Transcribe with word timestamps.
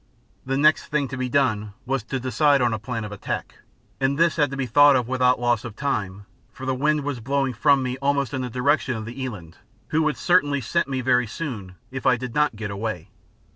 The 0.47 0.57
next 0.57 0.87
thing 0.87 1.07
to 1.09 1.15
be 1.15 1.29
done 1.29 1.73
was 1.85 2.01
to 2.05 2.19
decide 2.19 2.59
on 2.59 2.73
a 2.73 2.79
plan 2.79 3.03
of 3.05 3.11
attack, 3.11 3.59
and 3.99 4.17
this 4.17 4.37
had 4.37 4.49
to 4.49 4.57
be 4.57 4.65
thought 4.65 4.95
of 4.95 5.07
without 5.07 5.39
loss 5.39 5.63
of 5.63 5.75
time, 5.75 6.25
for 6.51 6.65
the 6.65 6.73
wind 6.73 7.03
was 7.03 7.19
blowing 7.19 7.53
from 7.53 7.83
me 7.83 7.97
almost 7.97 8.33
in 8.33 8.41
the 8.41 8.49
direction 8.49 8.95
of 8.95 9.05
the 9.05 9.21
eland, 9.23 9.59
who 9.89 10.01
would 10.01 10.17
certainly 10.17 10.59
scent 10.59 10.87
me 10.87 11.01
very 11.01 11.27
soon 11.27 11.75
if 11.91 12.07
I 12.07 12.17
did 12.17 12.33
not 12.33 12.55
get 12.55 12.71
away. 12.71 13.11